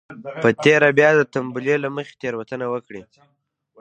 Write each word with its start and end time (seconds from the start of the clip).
په 0.43 0.49
تېره 0.63 0.89
بيا 0.97 1.09
د 1.15 1.21
تنبلۍ 1.33 1.75
له 1.83 1.89
مخې 1.95 2.13
تېروتنه 2.21 2.65
وکړي. 2.73 3.01